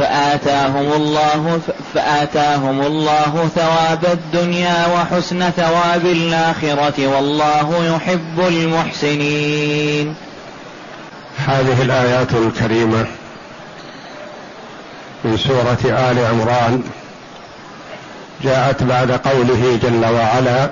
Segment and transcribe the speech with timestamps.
[0.00, 1.60] فآتاهم الله
[1.94, 10.14] فآتاهم الله ثواب الدنيا وحسن ثواب الآخرة والله يحب المحسنين.
[11.46, 13.06] هذه الآيات الكريمة
[15.24, 16.82] من سورة آل عمران
[18.44, 20.70] جاءت بعد قوله جل وعلا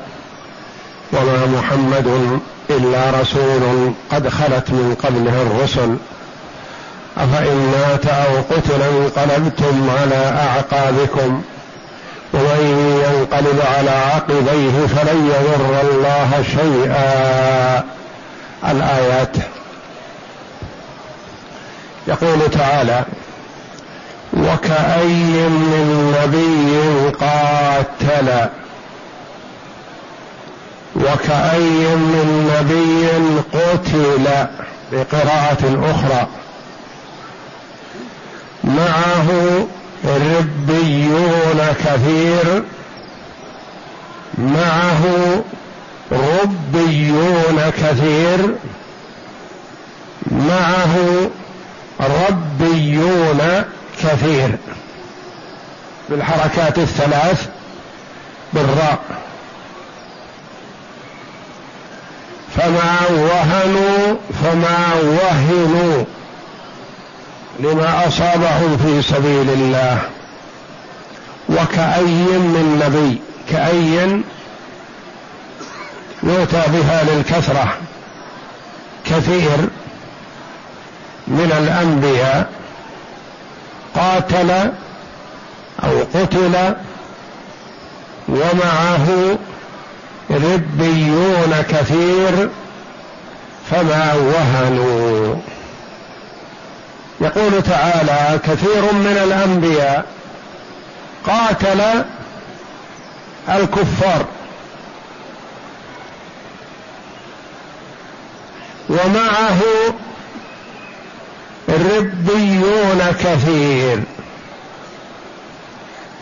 [1.13, 2.41] وما محمد
[2.71, 5.97] إلا رسول قد خلت من قبله الرسل
[7.19, 11.43] أفإن مات أو قتل انقلبتم على أعقابكم.
[12.35, 17.85] ومن ينقلب على عقبيه فلن يضر الله شيئا.
[18.71, 19.37] الآيات.
[22.09, 23.05] يقول تعالى
[24.33, 28.49] وكأي من نبي قاتل.
[30.97, 33.09] وكأي من نبي
[33.59, 34.47] قتل.
[34.93, 36.27] بقراءة أخرى.
[38.69, 39.67] معه
[40.05, 42.63] ربيون كثير.
[44.39, 45.05] معه
[46.13, 48.55] ربيون كثير.
[50.31, 50.97] معه
[52.01, 53.65] ربيون
[54.03, 54.57] كثير.
[56.09, 57.49] بالحركات الثلاث
[58.53, 58.99] بالراء.
[62.57, 66.18] فما وهنوا فما وهنوا.
[67.59, 69.99] لما أصابهم في سبيل الله.
[71.49, 73.21] وكأي من نبي
[73.51, 74.23] كأي
[76.23, 77.77] يؤتى بها للكثرة.
[79.05, 79.59] كثير
[81.29, 82.51] من الأنبياء
[83.95, 84.51] قاتل
[85.85, 86.75] أو قتل
[88.29, 89.39] ومعه
[90.31, 92.51] ربيون كثير
[93.71, 95.37] فما وهنوا.
[97.21, 100.05] يقول تعالى كثير من الأنبياء
[101.27, 102.05] قاتل
[103.49, 104.27] الكفار
[108.89, 109.61] ومعه
[111.69, 114.03] ربيون كثير.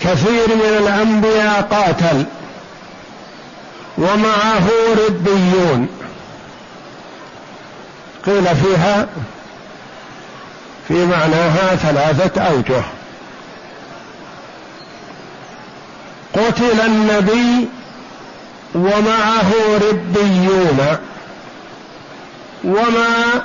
[0.01, 2.25] كثير من الأنبياء قاتل
[3.99, 4.69] ومعه
[5.09, 5.89] ربيون.
[8.27, 9.09] قيل فيها
[10.89, 12.83] في معناها ثلاثة أوجه.
[16.35, 17.69] قتل النبي
[18.75, 19.53] ومعه
[19.91, 20.97] ربيون
[22.65, 23.43] وما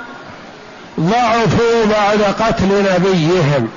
[1.00, 3.68] ضعفوا بعد قتل نبيهم.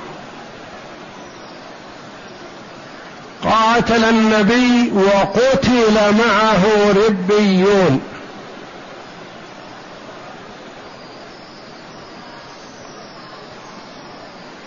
[3.44, 6.64] قاتل النبي وقتل معه
[7.06, 8.00] ربيون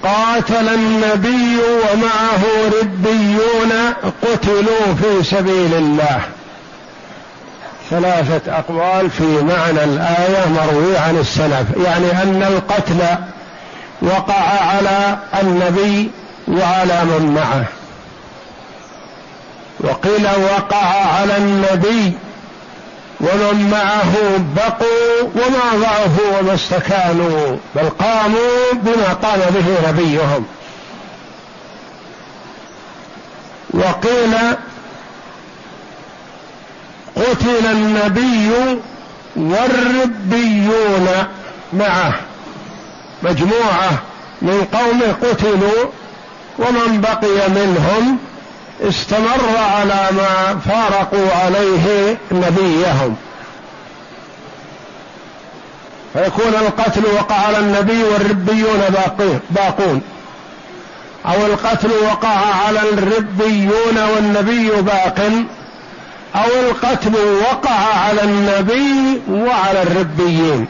[0.03, 2.43] قاتل النبي ومعه
[2.81, 6.21] ربيون قتلوا في سبيل الله.
[7.89, 11.67] ثلاثة أقوال في معنى الآية مروي عن السلف.
[11.85, 12.99] يعني أن القتل
[14.01, 16.11] وقع على النبي
[16.47, 17.65] وعلى من معه.
[19.79, 20.85] وقيل وقع
[21.19, 22.13] على النبي
[23.21, 24.13] ومن معه
[24.55, 30.45] بقوا وما ضعفوا وما استكانوا بل قاموا بما قام به نبيهم
[33.73, 34.35] وقيل
[37.15, 38.51] قتل النبي
[39.35, 41.07] والربيون
[41.73, 42.13] معه
[43.23, 43.91] مجموعة
[44.41, 45.85] من قومه قتلوا
[46.59, 48.17] ومن بقي منهم
[48.81, 53.15] استمر على ما فارقوا عليه نبيهم.
[56.13, 58.81] فيكون القتل وقع على النبي والربيون
[59.49, 60.01] باقون.
[61.25, 65.31] أو القتل وقع على الربيون والنبي باق
[66.35, 67.15] أو القتل
[67.51, 70.67] وقع على النبي وعلى الربيين.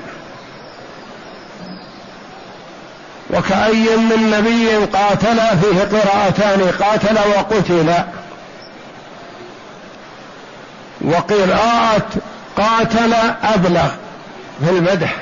[3.29, 7.93] وكأي من نبي قاتل فيه قراءتان قاتل وقتل.
[11.01, 12.07] وقراءة
[12.57, 13.89] قاتل أبلغ
[14.65, 15.15] في المدح.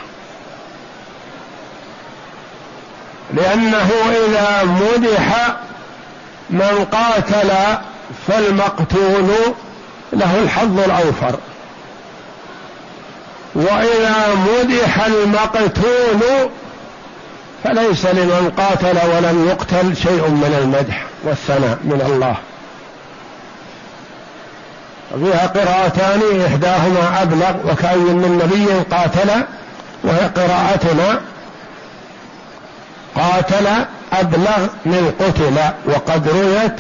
[3.34, 3.90] لأنه
[4.28, 5.58] إذا مدح
[6.50, 7.52] من قاتل
[8.28, 9.32] فالمقتول
[10.14, 11.40] له الحظ الأوفر.
[13.56, 16.50] وإذا مدح المقتول
[17.68, 22.36] فليس لمن قاتل ولم يقتل شيء من المدح والثناء من الله.
[25.20, 29.30] فيها قراءتان إحداهما أبلغ وكأي من نبي قاتل
[30.04, 31.22] وهي قراءتنا.
[33.16, 33.68] قاتل
[34.14, 36.76] أبلغ من قتل وقد رويت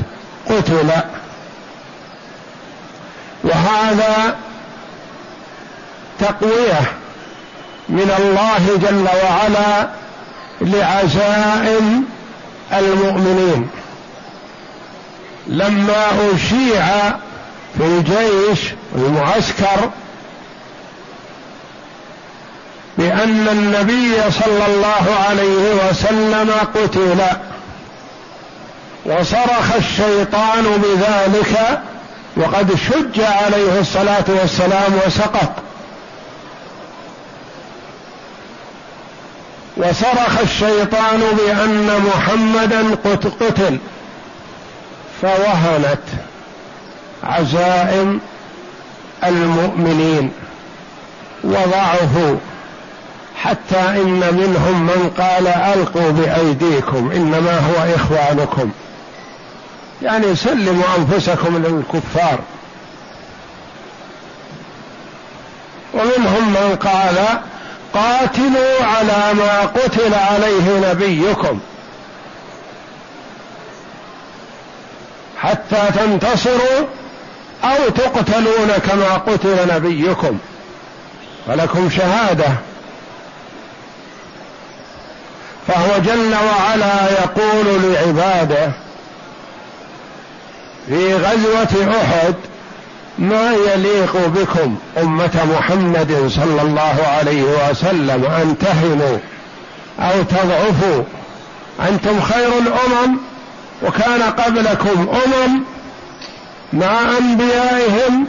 [0.49, 0.89] قتل.
[3.43, 4.35] وهذا
[6.19, 6.81] تقوية
[7.89, 9.87] من الله جل وعلا
[10.62, 12.06] لعزائم
[12.74, 13.69] المؤمنين.
[15.48, 16.06] لما
[16.36, 16.86] أشيع
[17.77, 19.89] في الجيش المعسكر
[22.98, 27.21] بأن النبي صلى الله عليه وسلم قتل
[29.06, 31.81] وصرخ الشيطان بذلك
[32.38, 35.66] وقد شج عليه الصلاة والسلام وسقط.
[39.77, 42.95] وصرخ الشيطان بأن محمدا
[43.39, 43.77] قتل.
[45.21, 46.03] فوهنت
[47.24, 48.19] عزائم
[49.24, 50.31] المؤمنين.
[51.44, 52.38] وضعفوا
[53.44, 58.71] حتى إن منهم من قال ألقوا بأيديكم إنما هو إخوانكم.
[60.01, 62.39] يعني سلموا أنفسكم للكفار.
[65.94, 67.39] ومنهم من قال
[67.97, 71.59] قاتلوا على ما قتل عليه نبيكم
[75.41, 76.85] حتى تنتصروا
[77.63, 80.38] أو تقتلون كما قتل نبيكم
[81.47, 82.49] فلكم شهادة
[85.67, 88.71] فهو جل وعلا يقول لعباده
[90.88, 92.35] في غزوة أحد
[93.19, 99.17] ما يليق بكم أمة محمد صلى الله عليه وسلم أن تهنوا
[99.99, 101.03] أو تضعفوا؟
[101.89, 103.17] أنتم خير الأمم
[103.83, 105.63] وكان قبلكم أمم
[106.73, 108.27] مع أنبيائهم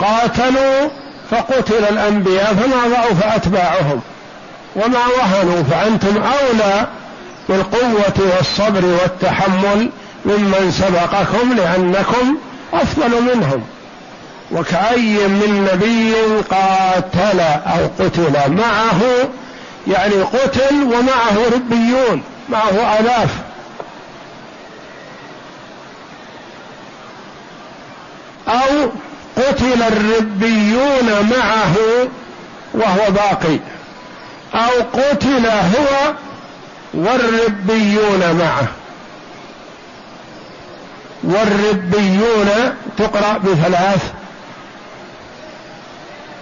[0.00, 0.88] قاتلوا
[1.30, 4.00] فقتل الأنبياء فما ضعف اتباعهم
[4.76, 6.86] وما وهنوا فأنتم أولى
[7.48, 9.90] بالقوة والصبر والتحمل
[10.24, 12.36] ممن سبقكم لأنكم
[12.72, 13.62] أفضل منهم.
[14.52, 16.14] وكأي من نبي
[16.50, 19.00] قاتل أو قتل معه
[19.86, 23.30] يعني قتل ومعه ربيون معه آلاف.
[28.48, 28.90] أو
[29.36, 31.76] قتل الربيون معه
[32.74, 33.58] وهو باقي.
[34.54, 36.14] أو قتل هو
[36.94, 38.66] والربيون معه.
[41.22, 44.19] والربيون تقرأ بثلاث.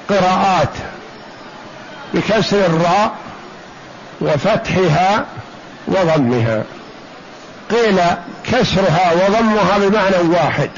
[0.08, 0.68] قراءات
[2.14, 3.14] بكسر الراء
[4.20, 5.26] وفتحها
[5.86, 6.64] وضمها.
[7.70, 8.00] قيل
[8.44, 10.70] كسرها وضمها بمعنى واحد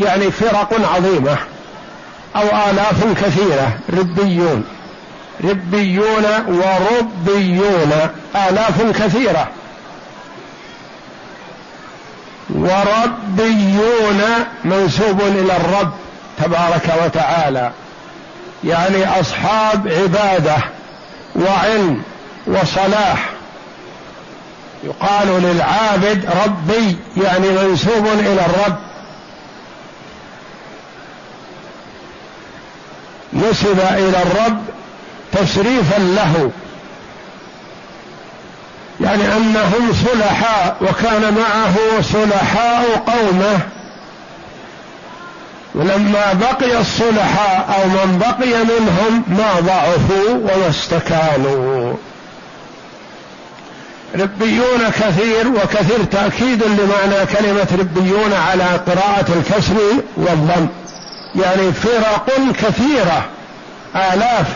[0.00, 1.36] يعني فرق عظيمة
[2.36, 3.78] أو آلاف كثيرة.
[3.92, 4.64] ربيون.
[5.44, 7.92] ربيون وربيون
[8.48, 9.48] آلاف كثيرة.
[12.50, 14.22] وربيون
[14.64, 15.92] منسوب إلى الرب
[16.44, 17.72] تبارك وتعالى.
[18.64, 20.56] يعني أصحاب عبادة
[21.36, 22.02] وعلم
[22.46, 23.30] وصلاح.
[24.84, 28.76] يقال للعابد ربي يعني منسوب إلى الرب.
[33.32, 34.62] نسب إلى الرب
[35.32, 36.50] تشريفا له.
[39.00, 43.73] يعني أنهم صلحاء وكان معه صلحاء قومه.
[45.74, 51.94] ولما بقي الصلحاء أو من بقي منهم ما ضعفوا وما استكانوا.
[54.14, 59.74] ربيون كثير وكثير تأكيد لمعنى كلمة ربيون على قراءة الكسر
[60.16, 60.66] والضم.
[61.34, 62.26] يعني فرق
[62.62, 63.24] كثيرة
[63.96, 64.46] آلاف.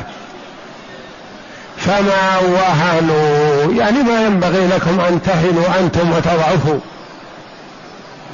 [1.76, 3.72] فما وهنوا.
[3.72, 6.78] يعني ما ينبغي لكم أن تهنوا أنتم وتضعفوا.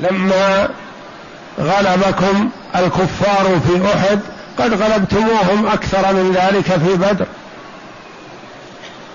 [0.01, 0.69] لما
[1.61, 4.21] غلبكم الكفار في أحد
[4.59, 7.27] قد غلبتموهم أكثر من ذلك في بدر.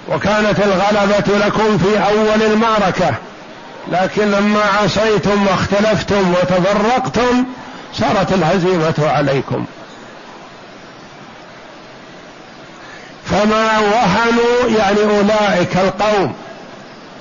[0.08, 3.16] وكانت الغلبة لكم في أول المعركة
[3.92, 7.46] لكن لما عصيتم واختلفتم وتفرقتم
[7.94, 9.66] صارت الهزيمة عليكم.
[13.26, 16.34] فما وهنوا يعني أولئك القوم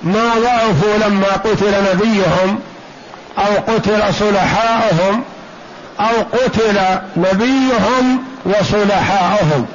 [0.03, 2.61] ما ضعفوا لما قتل نبيهم
[3.39, 5.25] أو قتل صلحاؤهم
[6.01, 6.81] أو قتل
[7.17, 9.67] نبيهم وصلحاؤهم.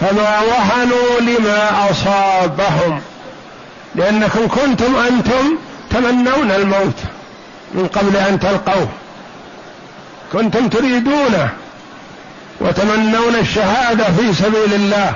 [0.00, 3.00] فما وهنوا لما أصابهم
[3.94, 5.58] لأنكم كنتم أنتم
[5.90, 6.98] تمنون الموت
[7.74, 8.88] من قبل أن تلقوه.
[10.32, 11.48] كنتم تريدونه
[12.60, 15.14] وتمنون الشهادة في سبيل الله.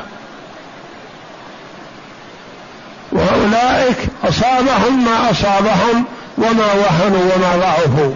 [3.53, 6.05] وأولئك أصابهم ما أصابهم
[6.39, 8.15] وما وهنوا وما ضعفوا.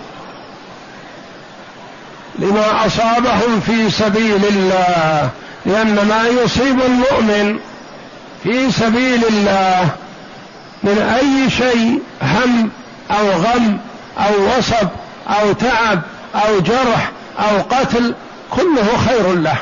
[2.38, 5.30] لما أصابهم في سبيل الله
[5.66, 7.58] لأن ما يصيب المؤمن
[8.42, 9.88] في سبيل الله
[10.82, 12.70] من أي شيء هم
[13.10, 13.78] أو غم
[14.18, 14.88] أو وصب
[15.28, 16.00] أو تعب
[16.34, 18.14] أو جرح أو قتل
[18.50, 19.56] كله خير له.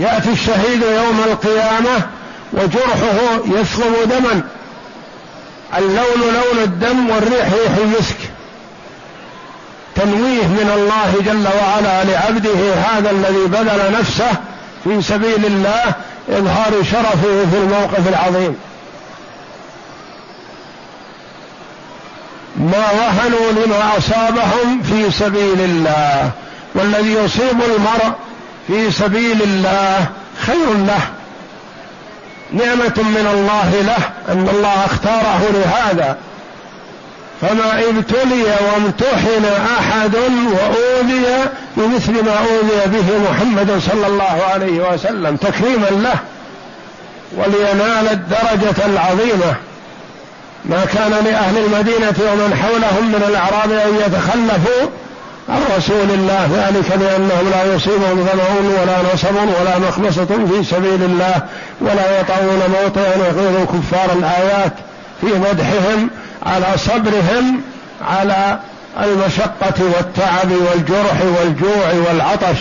[0.00, 2.06] يأتي الشهيد يوم القيامة
[2.52, 4.42] وجرحه يسلم دما.
[5.78, 8.16] اللون لون الدم والريح ريح المسك.
[9.94, 14.30] تنويه من الله جل وعلا لعبده هذا الذي بذل نفسه
[14.84, 15.94] في سبيل الله
[16.28, 18.56] إظهار شرفه في الموقف العظيم.
[22.56, 26.30] ما وهنوا لما أصابهم في سبيل الله
[26.74, 28.12] والذي يصيب المرء
[28.70, 30.06] في سبيل الله
[30.46, 31.00] خير له
[32.52, 36.16] نعمة من الله له أن الله اختاره لهذا.
[37.40, 39.44] فما ابتلي وامتحن
[39.78, 40.14] أحد
[40.52, 41.26] وأوذي
[41.76, 46.18] بمثل ما أوذي به محمد صلى الله عليه وسلم تكريما له
[47.36, 49.54] ولينال الدرجة العظيمة.
[50.64, 54.90] ما كان لأهل المدينة ومن حولهم من الأعراب أن يتخلفوا
[55.48, 61.42] عن رسول الله ذلك لأنهم لا يصيبهم ظمأ ولا نصب ولا مخمصة في سبيل الله
[61.80, 64.72] ولا يطعون موطئا يغيظ كفار الآيات
[65.20, 66.10] في مدحهم
[66.42, 67.62] على صبرهم
[68.02, 68.58] على
[69.02, 72.58] المشقة والتعب والجرح والجوع والعطش.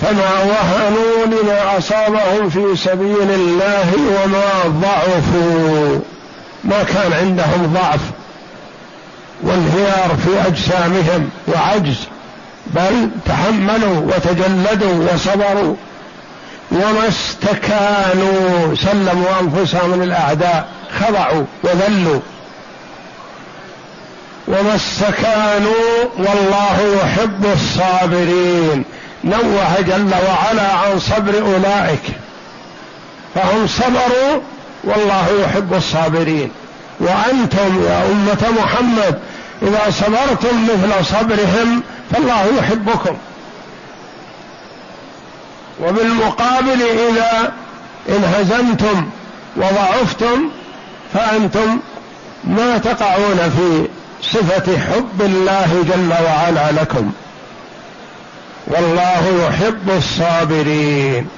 [0.00, 6.00] فما وهنوا لما أصابهم في سبيل الله وما ضعفوا.
[6.64, 8.00] ما كان عندهم ضعف.
[9.42, 11.96] وانهيار في أجسامهم وعجز
[12.66, 15.74] بل تحملوا وتجلدوا وصبروا.
[16.72, 20.68] وما استكانوا سلموا أنفسهم من الأعداء
[21.00, 22.20] خضعوا وذلوا.
[24.48, 28.84] وما استكانوا والله يحب الصابرين.
[29.24, 32.02] نوه جل وعلا عن صبر أولئك.
[33.34, 34.40] فهم صبروا
[34.84, 36.50] والله يحب الصابرين.
[37.00, 39.18] وأنتم يا أمة محمد
[39.62, 43.16] إذا صبرتم مثل صبرهم فالله يحبكم.
[45.82, 47.52] وبالمقابل إذا
[48.08, 49.10] انهزمتم
[49.56, 50.50] وضعفتم
[51.14, 51.78] فأنتم
[52.44, 53.88] ما تقعون في
[54.22, 57.12] صفة حب الله جل وعلا لكم.
[58.66, 61.28] والله يحب الصابرين.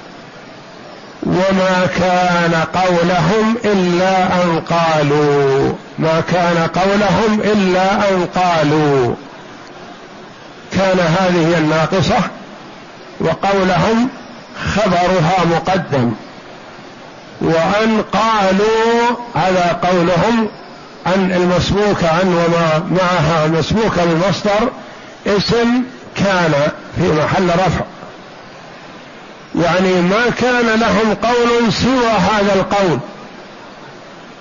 [1.23, 5.73] وما كان قولهم إلا أن قالوا.
[5.99, 9.15] ما كان قولهم إلا أن قالوا.
[10.73, 12.19] كان هذه الناقصة
[13.19, 14.09] وقولهم
[14.75, 16.11] خبرها مقدم.
[17.41, 20.49] وأن قالوا هذا قولهم
[21.07, 24.69] أن المسبوك عن وما معها مسبوك بالمصدر
[25.27, 25.83] اسم
[26.15, 26.53] كان
[26.95, 27.85] في محل رفع.
[29.55, 32.99] يعني ما كان لهم قول سوى هذا القول.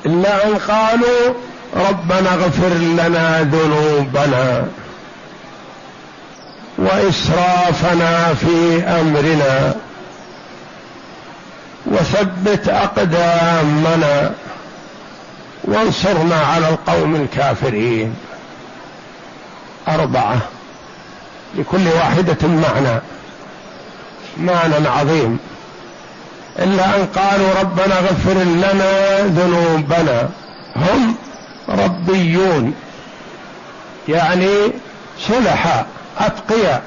[0.06, 1.34] إلا أن قالوا
[1.76, 4.66] ربنا اغفر لنا ذنوبنا
[6.78, 9.74] وإسرافنا في أمرنا
[11.86, 14.32] وثبت أقدامنا
[15.64, 18.14] وانصرنا على القوم الكافرين.
[19.88, 20.38] أربعة
[21.54, 23.00] لكل واحدة معنى.
[24.36, 25.38] معنى عظيم.
[26.58, 30.28] إلا أن قالوا ربنا اغفر لنا ذنوبنا.
[30.76, 31.14] هم
[31.68, 32.74] ربيون.
[34.08, 34.72] يعني
[35.28, 35.86] صلحاء
[36.18, 36.82] أتقياء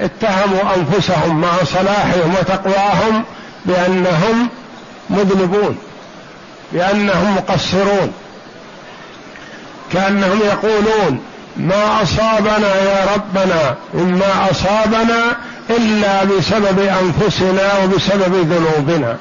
[0.00, 3.24] اتهموا أنفسهم مع صلاحهم وتقواهم
[3.64, 4.48] بأنهم
[5.10, 5.78] مذنبون
[6.72, 8.12] بأنهم مقصرون
[9.92, 11.22] كأنهم يقولون
[11.56, 15.36] ما أصابنا يا ربنا مما أصابنا
[15.70, 19.16] إلا بسبب أنفسنا وبسبب ذنوبنا.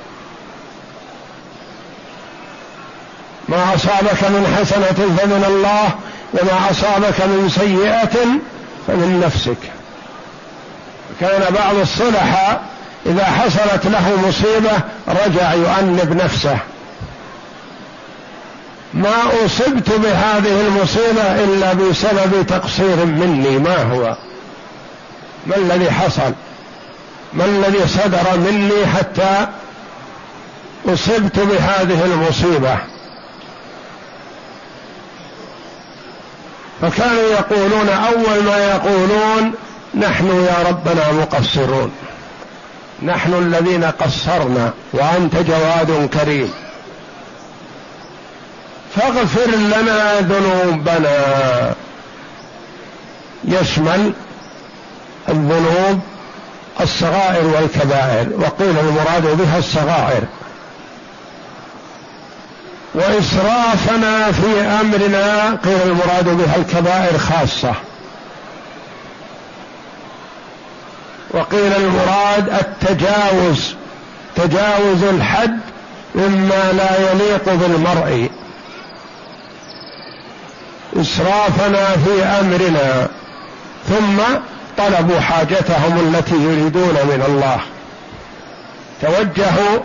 [3.49, 5.89] ما أصابك من حسنة فمن الله
[6.33, 8.25] وما أصابك من سيئة
[8.87, 9.71] فمن نفسك.
[11.19, 12.63] كان بعض الصلحاء
[13.05, 16.57] إذا حصلت له مصيبة رجع يؤنب نفسه.
[18.93, 24.15] ما أصبت بهذه المصيبة إلا بسبب تقصير مني ما هو؟
[25.47, 26.33] ما الذي حصل؟
[27.33, 29.47] ما الذي صدر مني حتى
[30.87, 32.77] أصبت بهذه المصيبة؟
[36.81, 39.53] فكانوا يقولون أول ما يقولون
[39.95, 41.91] نحن يا ربنا مقصرون.
[43.03, 46.53] نحن الذين قصرنا وأنت جواد كريم.
[48.95, 51.73] فاغفر لنا ذنوبنا.
[53.45, 54.13] يشمل
[56.83, 60.23] الصغائر والكبائر وقيل المراد بها الصغائر.
[62.95, 67.73] وإسرافنا في أمرنا قيل المراد بها الكبائر خاصة.
[71.31, 73.75] وقيل المراد التجاوز
[74.35, 75.59] تجاوز الحد
[76.15, 78.29] مما لا يليق بالمرء.
[81.01, 83.07] إسرافنا في أمرنا
[83.89, 84.17] ثم
[84.77, 87.59] طلبوا حاجتهم التي يريدون من الله.
[89.01, 89.79] توجهوا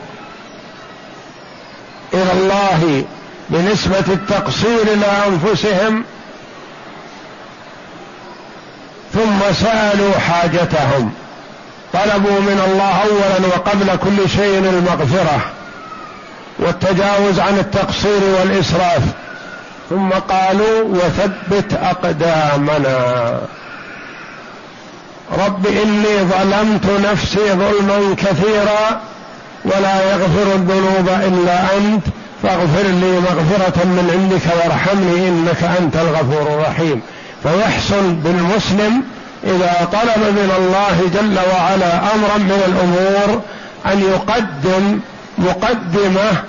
[2.15, 3.05] إلى الله
[3.51, 6.05] بنسبة التقصير إلى انفسهم
[9.15, 11.13] ثم سألوا حاجتهم.
[11.93, 15.41] طلبوا من الله اولا وقبل كل شيء المغفرة
[16.59, 19.03] والتجاوز عن التقصير والإسراف
[19.91, 23.41] ثم قالوا وثبت أقدامنا.
[25.33, 29.01] رب إني ظلمت نفسي ظلما كثيرا
[29.65, 32.05] ولا يغفر الذنوب إلا أنت
[32.43, 37.01] فاغفر لي مغفرة من عندك وارحمني إنك أنت الغفور الرحيم.
[37.43, 39.03] فيحصل بالمسلم
[39.45, 43.43] إذا طلب من الله جل وعلا أمرا من الأمور
[43.87, 45.01] أن يقدم
[45.39, 46.43] مقدمة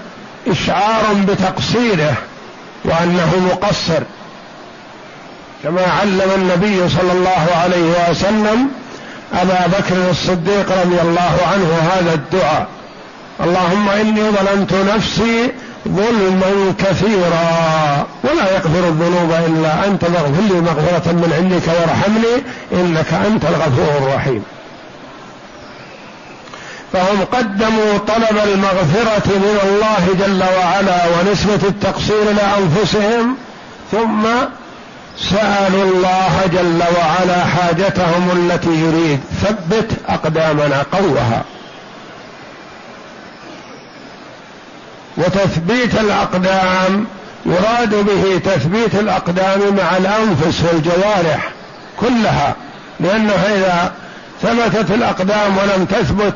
[0.48, 2.14] إشعار بتقصيره
[2.86, 4.04] وأنه مقصر.
[5.64, 8.68] كما علم النبي صلى الله عليه وسلم
[9.34, 12.68] أبا بكر الصديق رضي الله عنه هذا الدعاء.
[13.44, 15.52] اللهم إني ظلمت نفسي
[15.88, 17.50] ظلما كثيرا
[18.24, 22.44] ولا يغفر الذنوب إلا أنت فاغفر لي مغفرة من عندك وارحمني
[22.74, 24.44] إنك أنت الغفور الرحيم.
[26.94, 33.36] فهم قدموا طلب المغفرة من الله جل وعلا ونسبة التقصير لأنفسهم
[33.92, 34.24] ثم
[35.22, 39.20] سألوا الله جل وعلا حاجتهم التي يريد.
[39.42, 41.44] ثبت أقدامنا قوها.
[45.18, 47.06] وتثبيت الأقدام
[47.46, 51.50] يراد به تثبيت الأقدام مع الأنفس والجوارح
[51.98, 52.56] كلها.
[53.00, 53.92] لأنه إذا
[54.42, 56.34] ثبتت الأقدام ولم تثبت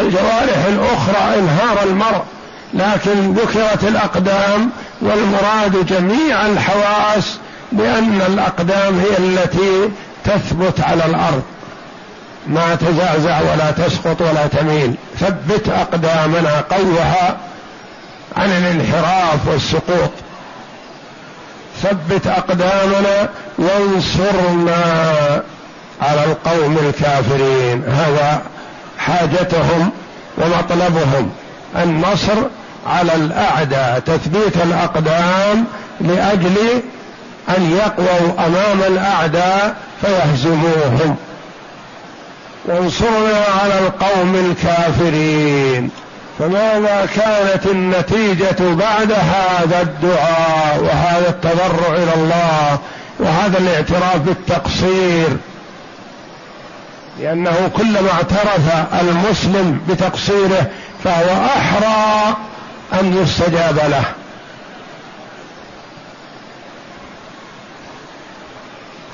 [0.00, 2.22] الجوارح الأخرى إنهار المرء.
[2.74, 4.70] لكن ذكرت الأقدام
[5.00, 7.38] والمراد جميع الحواس
[7.72, 9.90] لأن الأقدام هي التي
[10.24, 11.42] تثبت على الأرض.
[12.46, 14.94] ما تزعزع ولا تسقط ولا تميل.
[15.20, 17.36] ثبت أقدامنا قوها
[18.36, 20.10] عن الانحراف والسقوط.
[21.82, 24.82] ثبت أقدامنا وانصرنا
[26.02, 27.84] على القوم الكافرين.
[27.88, 28.42] هذا
[28.98, 29.90] حاجتهم
[30.38, 31.30] ومطلبهم.
[31.76, 32.36] النصر
[32.86, 33.98] على الأعداء.
[34.06, 35.64] تثبيت الأقدام
[36.00, 36.56] لأجل
[37.48, 41.16] أن يقووا أمام الأعداء فيهزموهم.
[42.64, 45.90] وانصرنا على القوم الكافرين.
[46.38, 52.78] فماذا كانت النتيجة بعد هذا الدعاء وهذا التضرع إلى الله
[53.18, 55.28] وهذا الاعتراف بالتقصير؟
[57.20, 60.66] لأنه كلما اعترف المسلم بتقصيره
[61.04, 62.36] فهو أحرى
[63.00, 64.04] أن يستجاب له.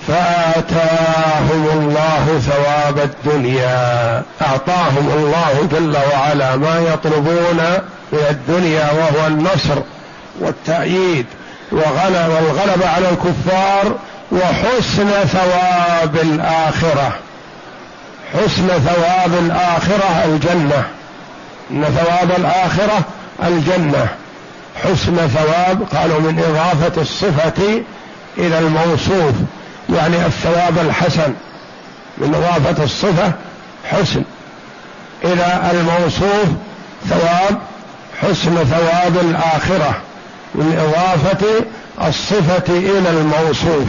[0.09, 4.23] فآتاهم الله ثواب الدنيا.
[4.43, 7.61] أعطاهم الله جل وعلا ما يطلبون
[8.13, 9.83] من الدنيا وهو النصر
[10.41, 11.27] والتأييد
[11.73, 13.97] وغلب والغلبة على الكفار
[14.33, 17.13] وحسن ثواب الآخرة.
[18.33, 20.85] حسن ثواب الآخرة الجنة.
[21.71, 23.01] إن ثواب الآخرة
[23.45, 24.09] الجنة.
[24.85, 27.83] حسن ثواب قالوا من إضافة الصفة
[28.39, 29.35] إلى الموصوف.
[29.97, 31.35] يعني الثواب الحسن
[32.19, 33.33] من اضافه الصفة
[33.91, 34.23] حسن.
[35.25, 36.47] إلى الموصوف
[37.09, 37.59] ثواب
[38.23, 39.95] حسن ثواب الآخرة
[40.55, 41.47] من إضافة
[42.09, 43.87] الصفة إلى الموصوف.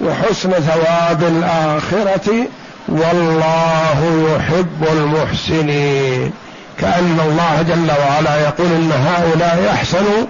[0.00, 2.46] وحسن ثواب الآخرة
[2.88, 6.32] والله يحب المحسنين.
[6.78, 10.26] كأن الله جل وعلا يقول إن هؤلاء يحسنوا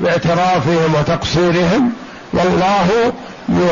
[0.00, 1.92] باعترافهم وتقصيرهم
[2.32, 3.12] والله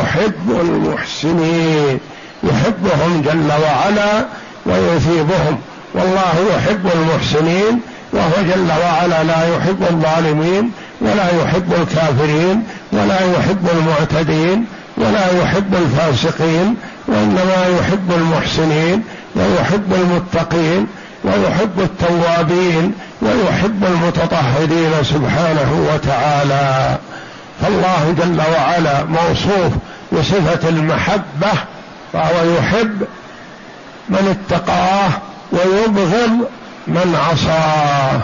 [0.01, 1.99] يحب المحسنين
[2.44, 4.27] يحبهم جل وعلا
[4.66, 5.59] ويثيبهم.
[5.94, 7.81] والله يحب المحسنين
[8.12, 10.70] وهو جل وعلا لا يحب الظالمين
[11.01, 14.64] ولا يحب الكافرين ولا يحب المعتدين
[14.97, 16.77] ولا يحب الفاسقين
[17.09, 19.03] وإنما يحب المحسنين
[19.37, 20.87] ويحب المتقين
[21.25, 22.92] ويحب التوابين
[23.23, 26.97] ويحب المتطهرين سبحانه وتعالى.
[27.62, 29.73] فالله جل وعلا موصوف
[30.12, 31.53] بصفة المحبة
[32.12, 33.07] فهو يحب
[34.09, 35.11] من اتقاه
[35.53, 36.49] ويبغض
[36.87, 38.21] من عصاه.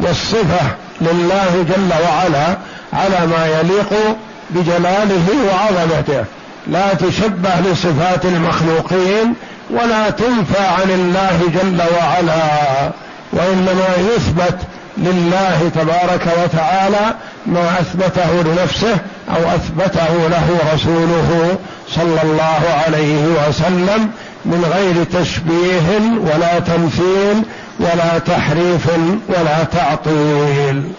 [0.00, 0.66] والصفة
[1.00, 2.56] لله جل وعلا
[2.92, 4.16] على ما يليق
[4.50, 6.24] بجلاله وعظمته.
[6.66, 9.34] لا تشبه لصفات المخلوقين
[9.70, 12.90] ولا تنفى عن الله جل وعلا
[13.32, 14.58] وإنما يثبت
[14.98, 17.14] لله تبارك وتعالى
[17.46, 18.96] ما أثبته لنفسه
[19.28, 21.58] أو أثبته له رسوله
[21.88, 24.10] صلى الله عليه وسلم
[24.44, 27.42] من غير تشبيه ولا تمثيل
[27.80, 28.88] ولا تحريف
[29.28, 30.92] ولا تعطيل.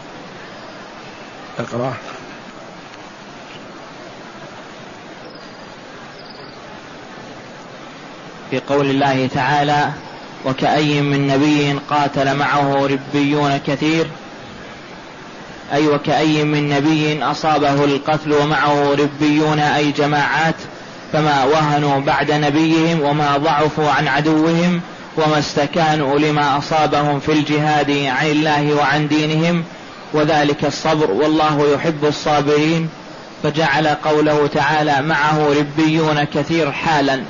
[1.59, 1.93] اقرأ.
[8.51, 9.89] في قول الله تعالى
[10.45, 14.07] وكأي من نبي قاتل معه ربيون كثير.
[15.73, 20.55] أي وكأي من نبي أصابه القتل ومعه ربيون أي جماعات.
[21.13, 24.81] فما وهنوا بعد نبيهم وما ضعفوا عن عدوهم
[25.17, 29.63] وما استكانوا لما أصابهم في الجهاد عن الله وعن دينهم.
[30.13, 32.89] وذلك الصبر والله يحب الصابرين.
[33.43, 37.21] فجعل قوله تعالى معه ربيون كثير حالا.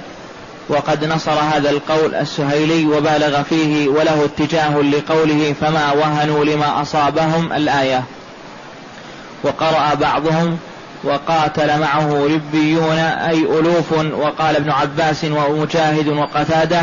[0.69, 8.03] وقد نصر هذا القول السهيلي وبالغ فيه وله اتجاه لقوله فما وهنوا لما أصابهم الآية.
[9.43, 10.57] وقرأ بعضهم
[11.03, 16.81] وقاتل معه ربيون أي ألوف وقال ابن عباس ومجاهد وقتادة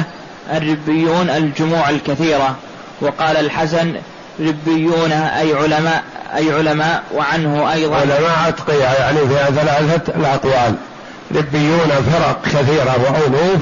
[0.53, 2.57] الربيون الجموع الكثيرة.
[3.01, 3.95] وقال الحسن
[4.41, 6.03] ربيون أي علماء
[6.37, 10.75] أي علماء وعنه أيضا علماء أتقياء يعني فيها ثلاثة الأقوال.
[11.35, 13.61] ربيون فرق كثيرة وألوف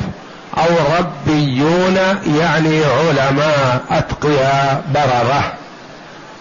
[0.59, 1.97] أو ربيون
[2.39, 5.53] يعني علماء أتقياء بررة.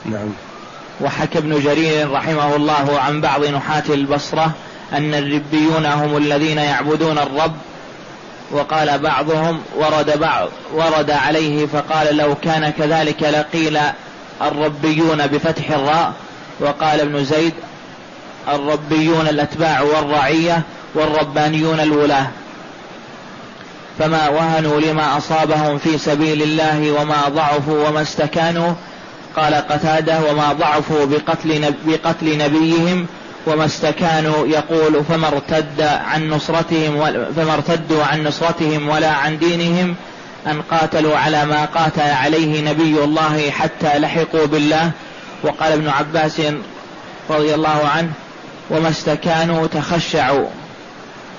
[0.06, 0.30] نعم.
[1.02, 4.52] وحكى ابن جرير رحمه الله عن بعض نحاة البصرة
[4.94, 7.56] أن الربيون هم الذين يعبدون الرب
[8.52, 13.80] وقال بعضهم ورد بعض ورد عليه فقال لو كان كذلك لقيل
[14.42, 16.14] الربيون بفتح الراء.
[16.60, 17.54] وقال ابن زيد
[18.48, 20.62] الربيون الأتباع والرعية
[20.96, 22.28] والربانيون الولاة
[24.00, 28.74] فما وهنوا لما أصابهم في سبيل الله وما ضعفوا وما استكانوا.
[29.36, 33.06] قال قتادة وما ضعفوا بقتل, بقتل نبيهم
[33.48, 34.48] وما استكانوا.
[34.48, 39.96] يقول فما ارتد عن نصرتهم فما ارتدوا عن نصرتهم ولا عن دينهم
[40.48, 44.92] أن قاتلوا على ما قاتل عليه نبي الله حتى لحقوا بالله.
[45.44, 46.42] وقال ابن عباس
[47.30, 48.12] رضي الله عنه
[48.70, 50.48] وما استكانوا تخشعوا.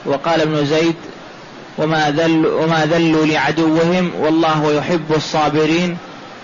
[0.06, 0.94] وقال ابن زيد
[1.78, 5.96] وما ذل وما ذلوا لعدوهم والله يحب الصابرين.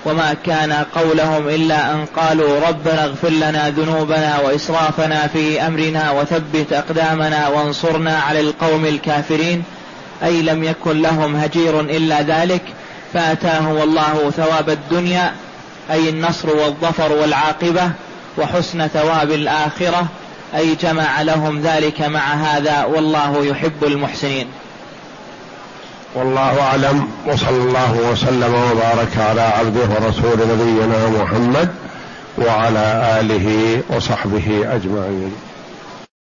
[0.06, 7.48] وما كان قولهم إلا أن قالوا ربنا اغفر لنا ذنوبنا وإسرافنا في أمرنا وثبت أقدامنا
[7.48, 9.64] وانصرنا على القوم الكافرين.
[10.24, 12.62] أي لم يكن لهم هجير إلا ذلك
[13.14, 15.32] فأتاهم الله ثواب الدنيا
[15.90, 17.90] أي النصر والظفر والعاقبة
[18.38, 20.06] وحسن ثواب الآخرة.
[20.56, 24.46] أي جمع لهم ذلك مع هذا والله يحب المحسنين.
[26.14, 31.68] والله أعلم وصلى الله وسلم وبارك على عبده ورسول نبينا محمد
[32.38, 35.32] وعلى آله وصحبه أجمعين.